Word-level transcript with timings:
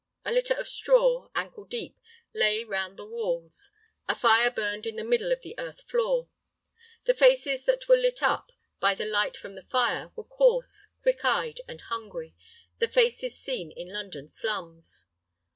A 0.25 0.31
litter 0.31 0.55
of 0.55 0.67
straw, 0.67 1.29
ankle 1.35 1.63
deep, 1.63 1.99
lay 2.33 2.63
round 2.63 2.97
the 2.97 3.05
walls. 3.05 3.71
A 4.07 4.15
fire 4.15 4.49
burned 4.49 4.87
in 4.87 4.95
the 4.95 5.03
middle 5.03 5.31
of 5.31 5.43
the 5.43 5.53
earth 5.59 5.81
floor. 5.81 6.27
The 7.05 7.13
faces 7.13 7.65
that 7.65 7.87
were 7.87 7.97
lit 7.97 8.23
up 8.23 8.51
by 8.79 8.95
the 8.95 9.05
light 9.05 9.37
from 9.37 9.53
the 9.53 9.61
fire 9.65 10.11
were 10.15 10.23
coarse, 10.23 10.87
quick 11.03 11.23
eyed, 11.23 11.61
and 11.67 11.81
hungry, 11.81 12.33
the 12.79 12.87
faces 12.87 13.37
seen 13.37 13.69
in 13.69 13.93
London 13.93 14.27
slums. 14.27 15.05